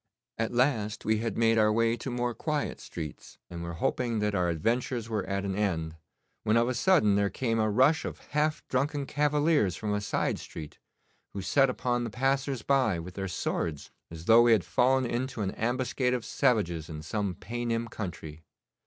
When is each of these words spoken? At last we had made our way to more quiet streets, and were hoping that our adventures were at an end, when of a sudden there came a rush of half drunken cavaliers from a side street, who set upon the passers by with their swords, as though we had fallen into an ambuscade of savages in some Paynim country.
At 0.39 0.51
last 0.51 1.05
we 1.05 1.19
had 1.19 1.37
made 1.37 1.59
our 1.59 1.71
way 1.71 1.95
to 1.97 2.09
more 2.09 2.33
quiet 2.33 2.79
streets, 2.79 3.37
and 3.51 3.61
were 3.61 3.73
hoping 3.75 4.17
that 4.17 4.33
our 4.33 4.49
adventures 4.49 5.07
were 5.07 5.23
at 5.27 5.45
an 5.45 5.53
end, 5.55 5.95
when 6.41 6.57
of 6.57 6.67
a 6.67 6.73
sudden 6.73 7.13
there 7.13 7.29
came 7.29 7.59
a 7.59 7.69
rush 7.69 8.03
of 8.03 8.17
half 8.31 8.67
drunken 8.67 9.05
cavaliers 9.05 9.75
from 9.75 9.93
a 9.93 10.01
side 10.01 10.39
street, 10.39 10.79
who 11.33 11.41
set 11.43 11.69
upon 11.69 12.03
the 12.03 12.09
passers 12.09 12.63
by 12.63 12.97
with 12.97 13.13
their 13.13 13.27
swords, 13.27 13.91
as 14.09 14.25
though 14.25 14.41
we 14.41 14.53
had 14.53 14.63
fallen 14.65 15.05
into 15.05 15.41
an 15.43 15.51
ambuscade 15.51 16.15
of 16.15 16.25
savages 16.25 16.89
in 16.89 17.03
some 17.03 17.35
Paynim 17.35 17.87
country. 17.87 18.41